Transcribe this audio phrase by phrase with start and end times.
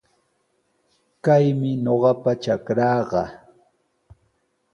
[1.23, 3.23] Kaymi ñuqapa trakraaqa.